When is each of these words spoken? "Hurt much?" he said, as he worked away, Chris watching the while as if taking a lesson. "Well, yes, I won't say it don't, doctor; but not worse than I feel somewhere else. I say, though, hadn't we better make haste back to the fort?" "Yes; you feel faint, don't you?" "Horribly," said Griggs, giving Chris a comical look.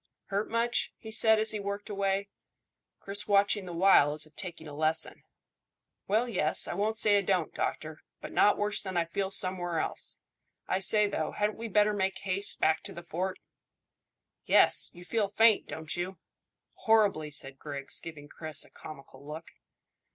"Hurt 0.29 0.49
much?" 0.49 0.91
he 0.97 1.11
said, 1.11 1.37
as 1.37 1.51
he 1.51 1.59
worked 1.59 1.87
away, 1.87 2.27
Chris 2.99 3.27
watching 3.27 3.67
the 3.67 3.71
while 3.73 4.13
as 4.13 4.25
if 4.25 4.35
taking 4.35 4.67
a 4.67 4.73
lesson. 4.73 5.21
"Well, 6.07 6.27
yes, 6.27 6.67
I 6.67 6.73
won't 6.73 6.97
say 6.97 7.17
it 7.17 7.27
don't, 7.27 7.53
doctor; 7.53 8.01
but 8.19 8.31
not 8.31 8.57
worse 8.57 8.81
than 8.81 8.97
I 8.97 9.05
feel 9.05 9.29
somewhere 9.29 9.77
else. 9.79 10.17
I 10.67 10.79
say, 10.79 11.05
though, 11.07 11.33
hadn't 11.33 11.59
we 11.59 11.67
better 11.67 11.93
make 11.93 12.17
haste 12.17 12.59
back 12.59 12.81
to 12.85 12.93
the 12.93 13.03
fort?" 13.03 13.37
"Yes; 14.43 14.89
you 14.95 15.05
feel 15.05 15.27
faint, 15.29 15.67
don't 15.67 15.95
you?" 15.95 16.17
"Horribly," 16.73 17.29
said 17.29 17.59
Griggs, 17.59 17.99
giving 17.99 18.27
Chris 18.27 18.65
a 18.65 18.71
comical 18.71 19.23
look. 19.23 19.51